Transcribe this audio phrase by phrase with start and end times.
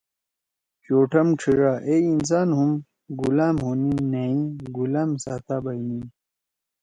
[0.83, 2.71] چوٹھم ڇھیِڙا: اے انسان ہُم
[3.19, 4.39] گُلام ہونیں نأ ئی
[4.75, 6.03] گُلأم ساتا بئنِین۔